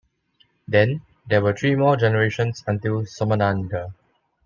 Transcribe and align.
Then, 0.67 1.03
there 1.27 1.43
were 1.43 1.53
three 1.55 1.75
more 1.75 1.95
generations 1.95 2.63
until 2.65 3.03
"Somananda". 3.03 3.93